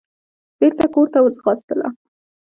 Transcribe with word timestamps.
بېرته 0.59 0.85
کورته 0.93 1.17
وځغاستله. 1.21 1.87